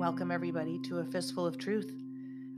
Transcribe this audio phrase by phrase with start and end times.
[0.00, 1.92] Welcome, everybody, to A Fistful of Truth.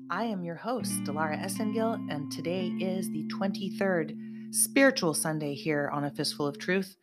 [0.08, 6.04] I am your host, Dilara Esengil, and today is the 23rd Spiritual Sunday here on
[6.04, 6.94] A Fistful of Truth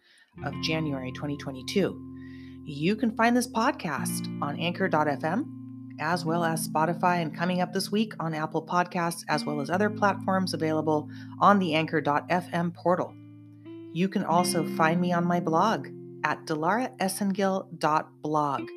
[0.46, 2.64] of January 2022.
[2.66, 5.44] You can find this podcast on anchor.fm
[6.00, 9.70] as well as Spotify and coming up this week on Apple Podcasts, as well as
[9.70, 11.10] other platforms available
[11.42, 13.14] on the anchor.fm portal.
[13.92, 15.90] You can also find me on my blog
[16.24, 18.70] at dilaraesengil.blog.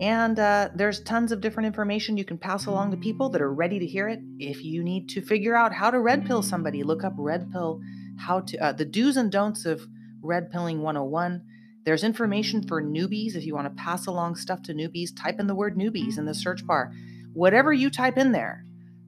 [0.00, 3.52] And uh, there's tons of different information you can pass along to people that are
[3.52, 4.20] ready to hear it.
[4.38, 7.80] If you need to figure out how to red pill somebody, look up red pill,
[8.16, 9.88] how to, uh, the do's and don'ts of
[10.22, 11.42] red pilling 101.
[11.84, 13.34] There's information for newbies.
[13.34, 16.26] If you want to pass along stuff to newbies, type in the word newbies in
[16.26, 16.92] the search bar.
[17.32, 18.64] Whatever you type in there,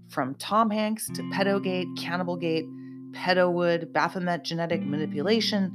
[0.08, 2.68] from Tom Hanks to Pedogate, Cannibalgate,
[3.12, 5.72] Pedowood, Baphomet genetic manipulation,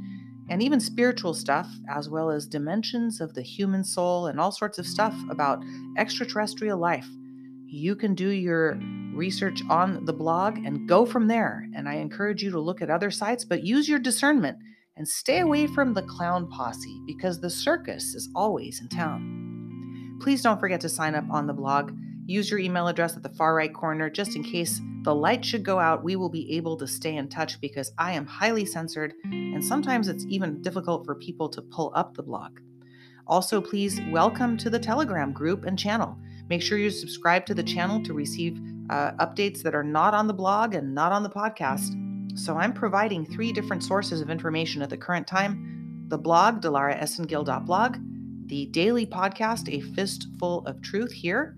[0.50, 4.78] and even spiritual stuff, as well as dimensions of the human soul and all sorts
[4.78, 5.64] of stuff about
[5.98, 7.08] extraterrestrial life.
[7.66, 8.80] You can do your
[9.14, 11.68] research on the blog and go from there.
[11.76, 14.58] And I encourage you to look at other sites, but use your discernment
[14.98, 20.18] and stay away from the clown posse because the circus is always in town.
[20.22, 21.92] Please don't forget to sign up on the blog.
[22.26, 25.64] Use your email address at the far right corner just in case the light should
[25.64, 26.04] go out.
[26.04, 30.08] We will be able to stay in touch because I am highly censored and sometimes
[30.08, 32.60] it's even difficult for people to pull up the blog.
[33.28, 36.18] Also, please welcome to the Telegram group and channel.
[36.50, 40.28] Make sure you subscribe to the channel to receive uh, updates that are not on
[40.28, 42.05] the blog and not on the podcast.
[42.36, 47.98] So, I'm providing three different sources of information at the current time the blog, dilaraesengil.blog,
[48.46, 51.56] the daily podcast, A Fistful of Truth here,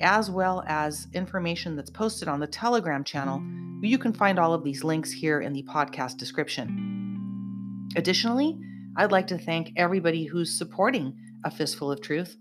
[0.00, 3.40] as well as information that's posted on the Telegram channel.
[3.82, 7.88] You can find all of these links here in the podcast description.
[7.94, 8.58] Additionally,
[8.96, 12.36] I'd like to thank everybody who's supporting A Fistful of Truth.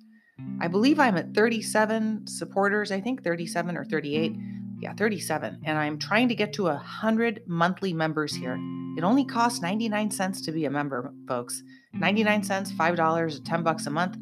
[0.60, 4.36] I believe I'm at 37 supporters, I think 37 or 38.
[4.80, 5.62] Yeah, 37.
[5.64, 8.58] And I'm trying to get to 100 monthly members here.
[8.98, 11.64] It only costs 99 cents to be a member, folks.
[11.94, 14.18] 99 cents, $5, 10 bucks a month.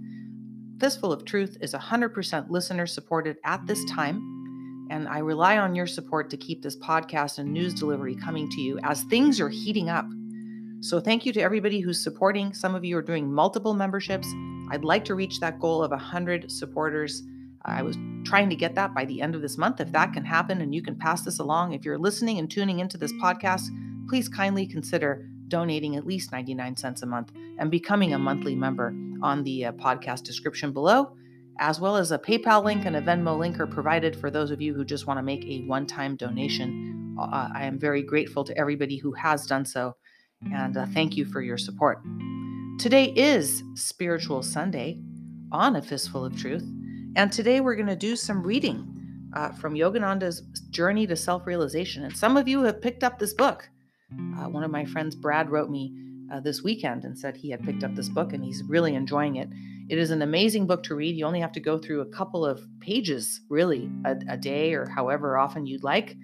[0.79, 5.87] Fistful of Truth is 100% listener supported at this time, and I rely on your
[5.87, 9.89] support to keep this podcast and news delivery coming to you as things are heating
[9.89, 10.05] up.
[10.81, 12.53] So, thank you to everybody who's supporting.
[12.53, 14.27] Some of you are doing multiple memberships.
[14.71, 17.23] I'd like to reach that goal of 100 supporters.
[17.65, 19.79] I was trying to get that by the end of this month.
[19.79, 22.79] If that can happen and you can pass this along, if you're listening and tuning
[22.79, 23.67] into this podcast,
[24.07, 28.93] please kindly consider donating at least 99 cents a month and becoming a monthly member
[29.21, 31.15] on the uh, podcast description below,
[31.59, 34.61] as well as a PayPal link and a Venmo link are provided for those of
[34.61, 37.15] you who just want to make a one time donation.
[37.19, 39.95] Uh, I am very grateful to everybody who has done so,
[40.51, 41.99] and uh, thank you for your support.
[42.79, 44.99] Today is Spiritual Sunday
[45.51, 46.65] on A Fistful of Truth,
[47.15, 52.03] and today we're going to do some reading uh, from Yogananda's Journey to Self Realization.
[52.03, 53.69] And some of you have picked up this book.
[54.11, 55.95] Uh, one of my friends, Brad, wrote me
[56.31, 59.35] uh, this weekend and said he had picked up this book and he's really enjoying
[59.35, 59.49] it.
[59.89, 61.15] It is an amazing book to read.
[61.15, 64.87] You only have to go through a couple of pages, really, a, a day or
[64.87, 66.15] however often you'd like.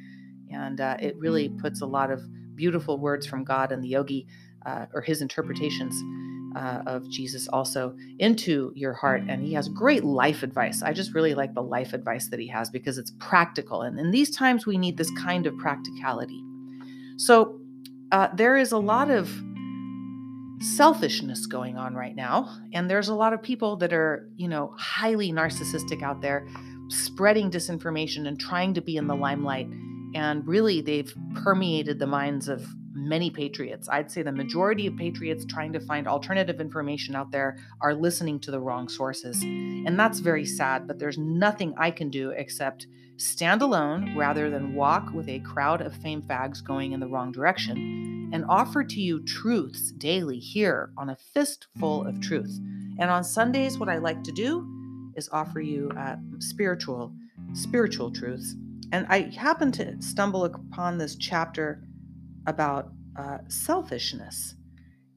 [0.52, 2.22] And uh, it really puts a lot of
[2.56, 4.28] beautiful words from God and the yogi
[4.66, 5.94] uh, or his interpretations
[6.60, 9.24] uh, of Jesus also into your heart.
[9.30, 10.84] And he has great life advice.
[10.84, 13.84] I just really like the life advice that he has because it's practical.
[13.84, 16.44] And in these times, we need this kind of practicality.
[17.16, 17.62] So,
[18.12, 19.30] uh, there is a lot of
[20.62, 24.74] selfishness going on right now and there's a lot of people that are you know
[24.78, 26.46] highly narcissistic out there
[26.90, 29.70] spreading disinformation and trying to be in the limelight
[30.16, 35.46] and really they've permeated the minds of many patriots i'd say the majority of patriots
[35.46, 40.20] trying to find alternative information out there are listening to the wrong sources and that's
[40.20, 42.88] very sad but there's nothing i can do except
[43.20, 47.34] stand alone rather than walk with a crowd of fame fags going in the wrong
[47.34, 52.60] direction, and offer to you truths daily here on a fistful of truth.
[52.98, 57.14] And on Sundays, what I like to do is offer you uh, spiritual,
[57.54, 58.56] spiritual truths.
[58.94, 61.84] And I happened to stumble upon this chapter
[62.50, 64.56] about uh, selfishness.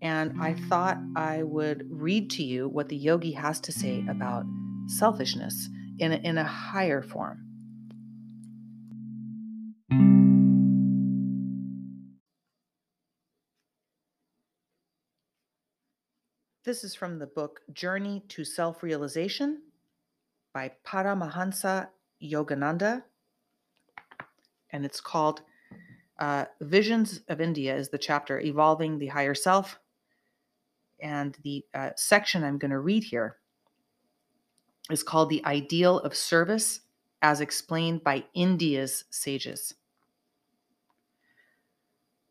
[0.00, 4.44] And I thought I would read to you what the yogi has to say about
[4.86, 5.68] selfishness
[5.98, 7.46] in a, in a higher form.
[16.64, 19.62] This is from the book Journey to Self Realization
[20.54, 21.88] by Paramahansa
[22.22, 23.02] Yogananda.
[24.70, 25.42] And it's called
[26.22, 29.80] uh, Visions of India, is the chapter Evolving the Higher Self.
[31.00, 33.38] And the uh, section I'm going to read here
[34.88, 36.82] is called The Ideal of Service
[37.22, 39.74] as explained by India's sages.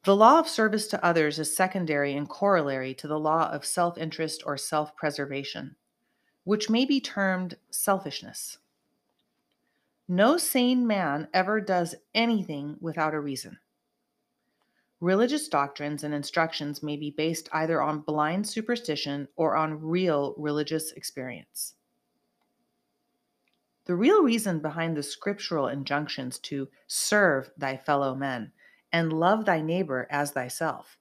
[0.05, 3.97] The law of service to others is secondary and corollary to the law of self
[3.97, 5.75] interest or self preservation,
[6.45, 8.57] which may be termed selfishness.
[10.07, 13.57] No sane man ever does anything without a reason.
[15.01, 20.91] Religious doctrines and instructions may be based either on blind superstition or on real religious
[20.91, 21.73] experience.
[23.85, 28.51] The real reason behind the scriptural injunctions to serve thy fellow men
[28.93, 30.99] and love thy neighbor as thyself,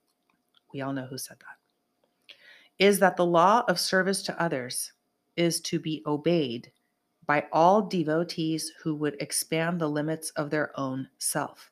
[0.73, 2.35] we all know who said that,
[2.79, 4.93] is that the law of service to others
[5.35, 6.71] is to be obeyed
[7.27, 11.71] by all devotees who would expand the limits of their own self.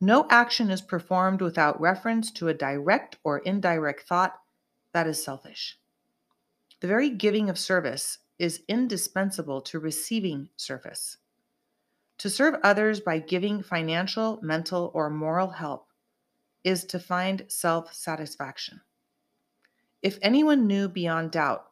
[0.00, 4.40] No action is performed without reference to a direct or indirect thought
[4.92, 5.78] that is selfish.
[6.80, 11.16] The very giving of service is indispensable to receiving service.
[12.18, 15.88] To serve others by giving financial, mental, or moral help
[16.62, 18.80] is to find self satisfaction.
[20.02, 21.64] If anyone knew beyond doubt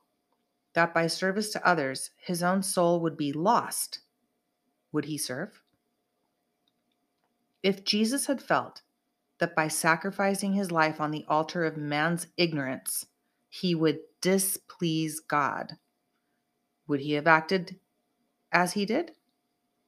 [0.74, 4.00] that by service to others his own soul would be lost,
[4.90, 5.62] would he serve?
[7.66, 8.82] If Jesus had felt
[9.40, 13.06] that by sacrificing his life on the altar of man's ignorance,
[13.48, 15.72] he would displease God,
[16.86, 17.80] would he have acted
[18.52, 19.16] as he did?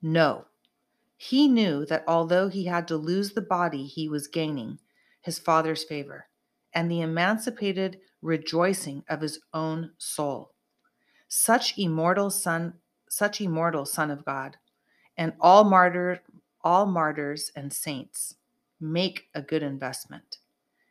[0.02, 0.46] No.
[1.16, 4.80] He knew that although he had to lose the body he was gaining,
[5.20, 6.26] his Father's favor,
[6.72, 10.50] and the emancipated rejoicing of his own soul.
[11.28, 12.74] Such immortal Son,
[13.08, 14.56] such immortal Son of God,
[15.16, 16.22] and all martyr,
[16.68, 18.34] all martyrs and saints
[18.78, 20.36] make a good investment.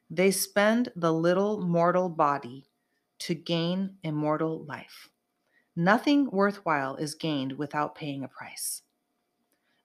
[0.10, 2.66] They spend the little mortal body
[3.20, 5.08] to gain immortal life.
[5.76, 8.82] Nothing worthwhile is gained without paying a price.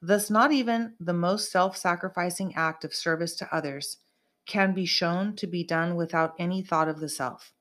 [0.00, 3.98] Thus, not even the most self sacrificing act of service to others
[4.46, 7.52] can be shown to be done without any thought of the self.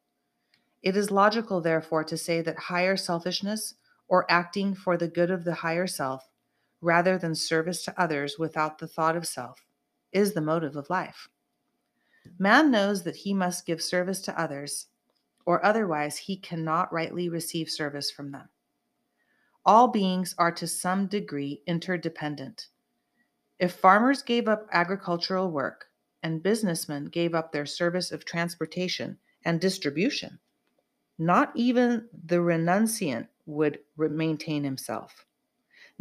[0.81, 3.73] It is logical, therefore, to say that higher selfishness,
[4.07, 6.30] or acting for the good of the higher self,
[6.81, 9.65] rather than service to others without the thought of self,
[10.11, 11.29] is the motive of life.
[12.37, 14.87] Man knows that he must give service to others
[15.45, 18.49] or otherwise he cannot rightly receive service from them.
[19.65, 22.67] All beings are to some degree interdependent.
[23.59, 25.85] If farmers gave up agricultural work
[26.23, 30.39] and businessmen gave up their service of transportation and distribution,
[31.17, 35.25] not even the renunciant would maintain himself.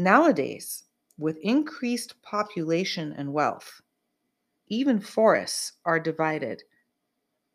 [0.00, 0.84] Nowadays,
[1.18, 3.82] with increased population and wealth,
[4.66, 6.62] even forests are divided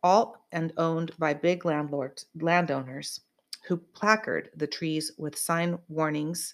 [0.03, 3.21] all and owned by big landlords, landowners
[3.67, 6.53] who placard the trees with sign warnings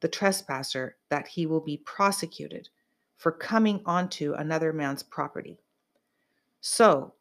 [0.00, 2.68] the trespasser that he will be prosecuted
[3.16, 5.56] for coming onto another man's property.
[6.62, 7.14] So,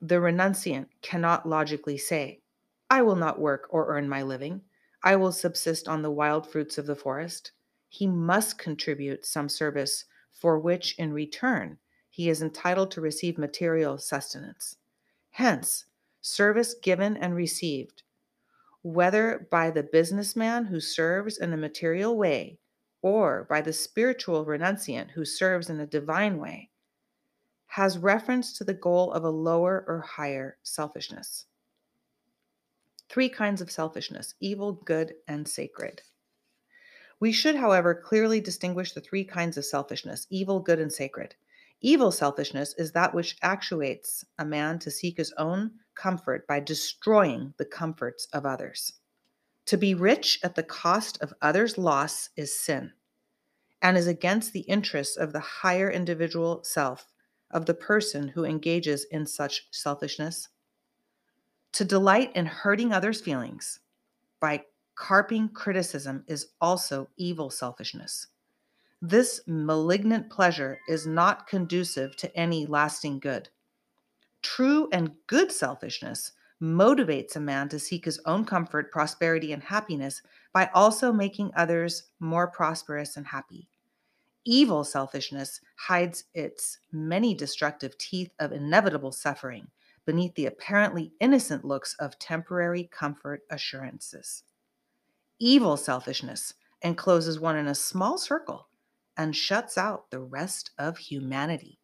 [0.00, 2.38] the renunciant cannot logically say,
[2.88, 4.60] I will not work or earn my living.
[5.06, 7.52] I will subsist on the wild fruits of the forest.
[7.88, 11.78] He must contribute some service for which, in return,
[12.10, 14.78] he is entitled to receive material sustenance.
[15.30, 15.84] Hence,
[16.22, 18.02] service given and received,
[18.82, 22.58] whether by the businessman who serves in a material way
[23.00, 26.68] or by the spiritual renunciant who serves in a divine way,
[27.66, 31.46] has reference to the goal of a lower or higher selfishness.
[33.08, 36.02] Three kinds of selfishness evil, good, and sacred.
[37.18, 41.34] We should, however, clearly distinguish the three kinds of selfishness evil, good, and sacred.
[41.80, 47.54] Evil selfishness is that which actuates a man to seek his own comfort by destroying
[47.58, 48.94] the comforts of others.
[49.66, 52.92] To be rich at the cost of others' loss is sin
[53.82, 57.12] and is against the interests of the higher individual self
[57.50, 60.48] of the person who engages in such selfishness.
[61.76, 63.80] To delight in hurting others' feelings
[64.40, 64.64] by
[64.94, 68.28] carping criticism is also evil selfishness.
[69.02, 73.50] This malignant pleasure is not conducive to any lasting good.
[74.40, 80.22] True and good selfishness motivates a man to seek his own comfort, prosperity, and happiness
[80.54, 83.68] by also making others more prosperous and happy.
[84.46, 89.68] Evil selfishness hides its many destructive teeth of inevitable suffering
[90.06, 94.44] beneath the apparently innocent looks of temporary comfort assurances.
[95.38, 98.68] Evil selfishness encloses one in a small circle
[99.16, 101.80] and shuts out the rest of humanity.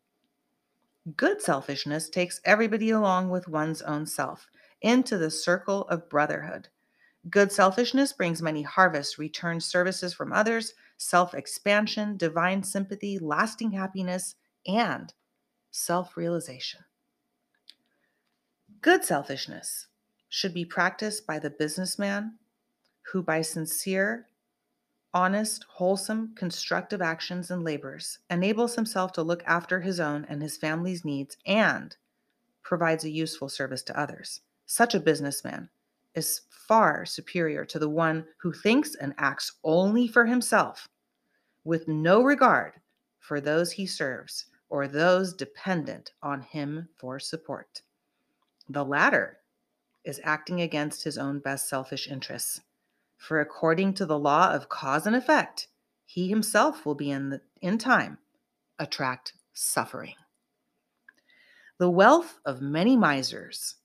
[1.16, 4.48] Good selfishness takes everybody along with one's own self
[4.80, 6.68] into the circle of brotherhood.
[7.28, 14.36] Good selfishness brings many harvests, returns services from others, self expansion, divine sympathy, lasting happiness,
[14.66, 15.12] and
[15.70, 16.84] self realization.
[18.82, 19.86] Good selfishness
[20.28, 22.38] should be practiced by the businessman
[23.12, 24.26] who, by sincere,
[25.14, 30.56] honest, wholesome, constructive actions and labors, enables himself to look after his own and his
[30.56, 31.96] family's needs and
[32.64, 34.40] provides a useful service to others.
[34.66, 35.68] Such a businessman
[36.16, 40.88] is far superior to the one who thinks and acts only for himself
[41.62, 42.72] with no regard
[43.20, 47.82] for those he serves or those dependent on him for support.
[48.68, 49.38] The latter
[50.04, 52.60] is acting against his own best selfish interests.
[53.16, 55.68] for according to the law of cause and effect,
[56.04, 58.18] he himself will be in, the, in time
[58.80, 60.16] attract suffering.
[61.78, 63.76] The wealth of many misers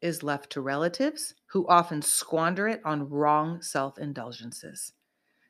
[0.00, 4.92] is left to relatives who often squander it on wrong self indulgences.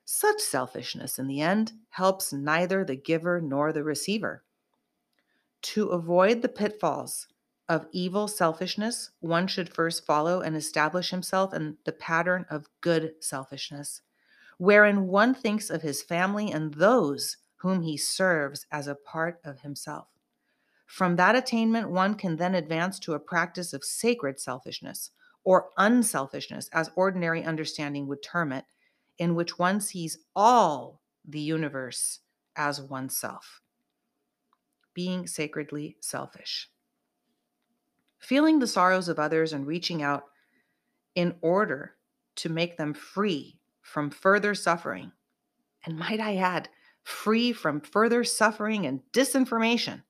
[0.04, 4.42] Such selfishness, in the end, helps neither the giver nor the receiver.
[5.62, 7.28] To avoid the pitfalls
[7.70, 13.12] of evil selfishness, one should first follow and establish himself in the pattern of good
[13.20, 14.02] selfishness,
[14.58, 19.60] wherein one thinks of his family and those whom he serves as a part of
[19.60, 20.08] himself.
[20.84, 25.12] From that attainment, one can then advance to a practice of sacred selfishness,
[25.44, 28.64] or unselfishness, as ordinary understanding would term it,
[29.16, 32.18] in which one sees all the universe
[32.56, 33.60] as oneself,
[34.92, 36.68] being sacredly selfish
[38.20, 40.24] feeling the sorrows of others and reaching out
[41.14, 41.96] in order
[42.36, 45.10] to make them free from further suffering.
[45.84, 46.68] And might I add,
[47.02, 50.02] free from further suffering and disinformation.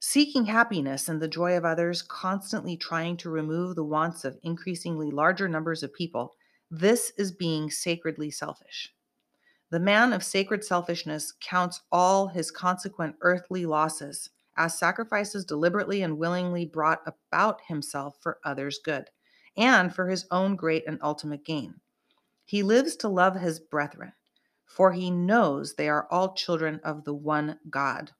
[0.00, 5.10] Seeking happiness and the joy of others, constantly trying to remove the wants of increasingly
[5.10, 6.34] larger numbers of people,
[6.70, 8.92] this is being sacredly selfish.
[9.70, 16.18] The man of sacred selfishness counts all his consequent earthly losses as sacrifices deliberately and
[16.18, 19.10] willingly brought about himself for others' good
[19.56, 21.74] and for his own great and ultimate gain.
[22.44, 24.12] He lives to love his brethren,
[24.66, 28.12] for he knows they are all children of the one God.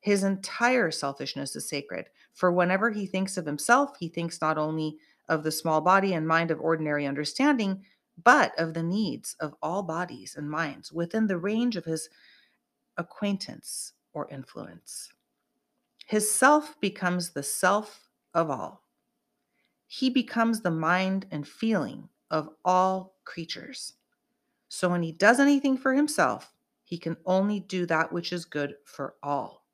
[0.00, 4.98] His entire selfishness is sacred, for whenever he thinks of himself, he thinks not only
[5.28, 7.82] of the small body and mind of ordinary understanding,
[8.22, 12.08] but of the needs of all bodies and minds within the range of his
[12.96, 15.13] acquaintance or influence.
[16.06, 18.82] His self becomes the self of all.
[19.86, 23.94] He becomes the mind and feeling of all creatures.
[24.68, 28.74] So when he does anything for himself, he can only do that which is good
[28.84, 29.64] for all.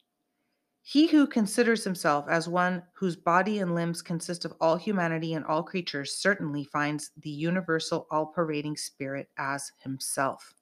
[0.83, 5.45] He who considers himself as one whose body and limbs consist of all humanity and
[5.45, 10.55] all creatures certainly finds the universal, all pervading spirit as himself.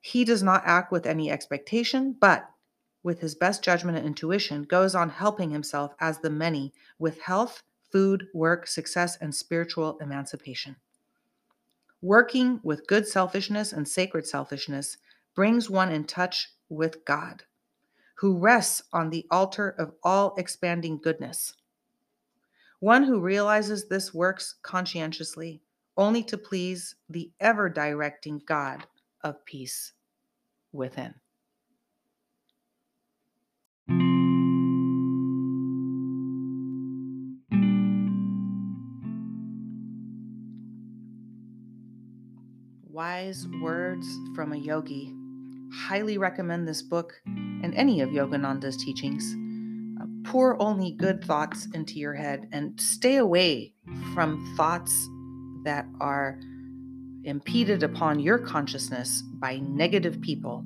[0.00, 2.48] He does not act with any expectation, but
[3.08, 7.62] with his best judgment and intuition, goes on helping himself as the many with health,
[7.90, 10.76] food, work, success, and spiritual emancipation.
[12.02, 14.98] Working with good selfishness and sacred selfishness
[15.34, 17.44] brings one in touch with God,
[18.16, 21.54] who rests on the altar of all expanding goodness.
[22.78, 25.62] One who realizes this works conscientiously
[25.96, 28.86] only to please the ever directing God
[29.24, 29.94] of peace
[30.72, 31.14] within.
[43.18, 45.12] Wise words from a yogi.
[45.74, 49.34] Highly recommend this book and any of Yogananda's teachings.
[50.00, 53.74] Uh, pour only good thoughts into your head and stay away
[54.14, 55.08] from thoughts
[55.64, 56.38] that are
[57.24, 60.64] impeded upon your consciousness by negative people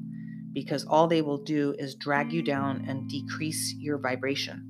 [0.52, 4.62] because all they will do is drag you down and decrease your vibration.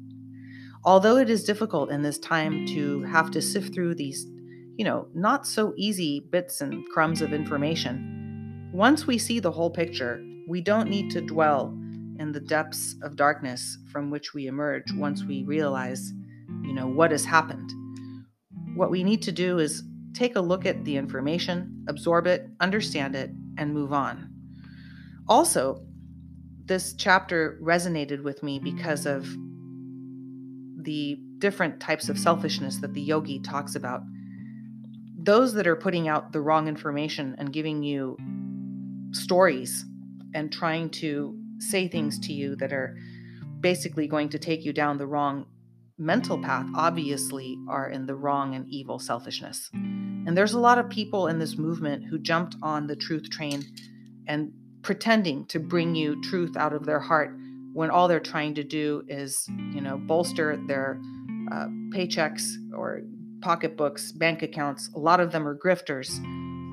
[0.85, 4.25] Although it is difficult in this time to have to sift through these
[4.77, 8.71] you know, not so easy bits and crumbs of information.
[8.73, 11.77] Once we see the whole picture, we don't need to dwell
[12.19, 16.13] in the depths of darkness from which we emerge once we realize,
[16.63, 17.71] you know, what has happened.
[18.75, 19.83] What we need to do is
[20.15, 24.31] take a look at the information, absorb it, understand it, and move on.
[25.29, 25.85] Also,
[26.65, 29.27] this chapter resonated with me because of
[30.79, 34.03] the different types of selfishness that the yogi talks about,
[35.25, 38.17] those that are putting out the wrong information and giving you
[39.13, 39.85] stories
[40.35, 42.97] and trying to say things to you that are
[43.61, 45.47] basically going to take you down the wrong
[45.97, 49.71] mental path obviously are in the wrong and evil selfishness.
[49.73, 53.63] And there's a lot of people in this movement who jumped on the truth train
[54.27, 54.53] and
[54.83, 57.33] pretending to bring you truth out of their heart
[57.73, 61.01] when all they're trying to do is, you know, bolster their
[61.53, 62.43] uh, paychecks
[62.77, 63.03] or
[63.43, 64.91] pocketbooks, bank accounts.
[64.95, 66.11] A lot of them are grifters,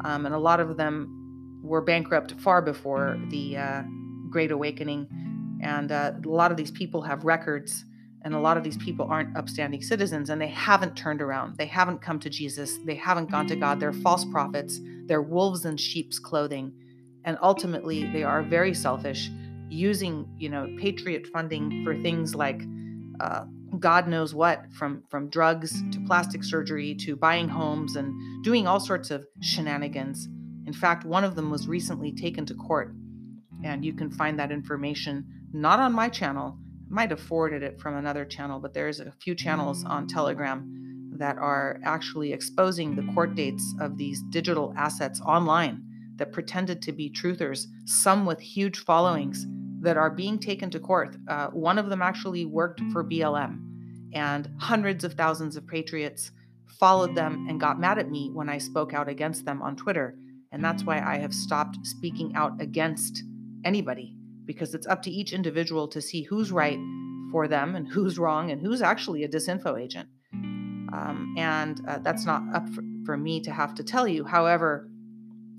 [0.05, 3.83] um, and a lot of them were bankrupt far before the uh,
[4.29, 5.07] Great Awakening.
[5.61, 7.83] And uh, a lot of these people have records,
[8.23, 11.57] and a lot of these people aren't upstanding citizens, and they haven't turned around.
[11.57, 12.77] They haven't come to Jesus.
[12.85, 13.79] They haven't gone to God.
[13.79, 14.79] They're false prophets.
[15.05, 16.71] They're wolves in sheep's clothing.
[17.25, 19.29] And ultimately, they are very selfish
[19.69, 22.61] using you know patriot funding for things like
[23.19, 23.45] uh,
[23.77, 28.79] god knows what from from drugs to plastic surgery to buying homes and doing all
[28.79, 30.27] sorts of shenanigans.
[30.65, 32.93] In fact one of them was recently taken to court.
[33.63, 36.57] And you can find that information not on my channel.
[36.89, 41.11] I might have forwarded it from another channel but there's a few channels on telegram
[41.17, 45.83] that are actually exposing the court dates of these digital assets online
[46.15, 49.45] that pretended to be truthers some with huge followings
[49.81, 51.15] that are being taken to court.
[51.27, 53.59] Uh, one of them actually worked for BLM,
[54.13, 56.31] and hundreds of thousands of patriots
[56.79, 60.15] followed them and got mad at me when I spoke out against them on Twitter.
[60.51, 63.23] And that's why I have stopped speaking out against
[63.63, 66.79] anybody because it's up to each individual to see who's right
[67.31, 70.09] for them and who's wrong and who's actually a disinfo agent.
[70.33, 74.23] Um, and uh, that's not up for, for me to have to tell you.
[74.23, 74.89] However,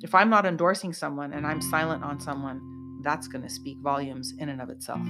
[0.03, 2.61] if I'm not endorsing someone and I'm silent on someone,
[3.03, 5.07] that's going to speak volumes in and of itself.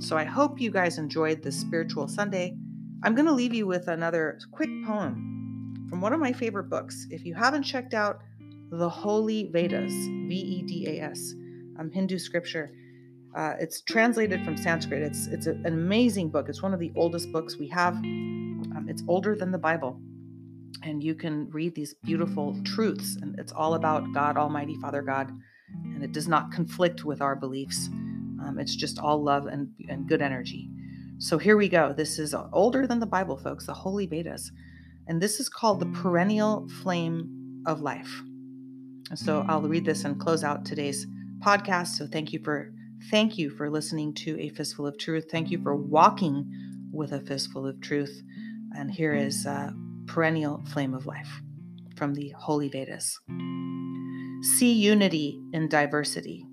[0.00, 2.56] So I hope you guys enjoyed this spiritual Sunday.
[3.02, 7.06] I'm going to leave you with another quick poem from one of my favorite books.
[7.10, 8.20] If you haven't checked out
[8.70, 11.34] The Holy Vedas, V E D A S,
[11.78, 12.72] um, Hindu scripture,
[13.36, 15.02] uh, it's translated from Sanskrit.
[15.02, 16.48] It's it's an amazing book.
[16.48, 17.94] It's one of the oldest books we have.
[17.94, 20.00] Um, it's older than the Bible,
[20.82, 23.16] and you can read these beautiful truths.
[23.20, 25.30] And it's all about God, Almighty Father God,
[25.82, 27.88] and it does not conflict with our beliefs.
[28.42, 30.70] Um, it's just all love and, and good energy.
[31.18, 31.92] So here we go.
[31.92, 34.50] This is older than the Bible, folks, the Holy Vedas.
[35.06, 38.22] And this is called the perennial flame of life.
[39.14, 41.06] So I'll read this and close out today's
[41.40, 41.88] podcast.
[41.88, 42.72] So thank you for
[43.10, 45.26] thank you for listening to a fistful of truth.
[45.30, 46.50] Thank you for walking
[46.92, 48.22] with a fistful of truth.
[48.76, 49.70] And here is uh,
[50.06, 51.42] perennial flame of life
[51.96, 53.18] from the Holy Vedas.
[54.44, 56.46] See unity in diversity.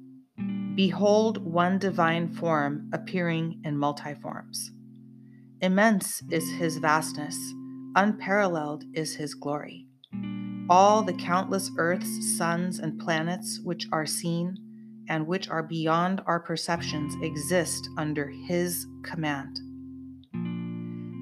[0.75, 4.69] Behold one divine form appearing in multiforms.
[5.59, 7.35] Immense is his vastness,
[7.97, 9.87] unparalleled is his glory.
[10.69, 14.55] All the countless earths, suns, and planets which are seen
[15.09, 19.59] and which are beyond our perceptions exist under his command.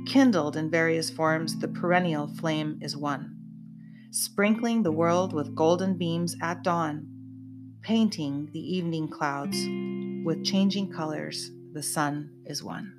[0.08, 3.39] Kindled in various forms, the perennial flame is one
[4.12, 7.08] sprinkling the world with golden beams at dawn,
[7.82, 9.58] painting the evening clouds
[10.26, 12.99] with changing colors, the sun is one.